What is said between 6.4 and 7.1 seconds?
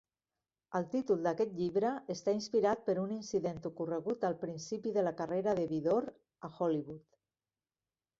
a Hollywood.